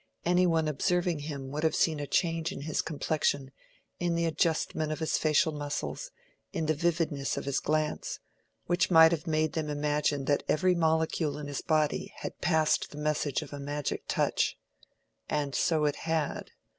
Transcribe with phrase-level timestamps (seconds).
[0.25, 3.51] Any one observing him would have seen a change in his complexion,
[3.99, 6.09] in the adjustment of his facial muscles,
[6.51, 8.17] in the vividness of his glance,
[8.65, 12.97] which might have made them imagine that every molecule in his body had passed the
[12.97, 14.57] message of a magic touch.
[15.29, 16.49] And so it had.